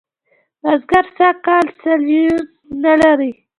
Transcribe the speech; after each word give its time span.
بزگر 0.63 1.05
سږ 1.17 1.35
کال 1.45 1.65
سیاليوان 1.79 2.41
نه 2.83 2.93
لري. 3.01 3.31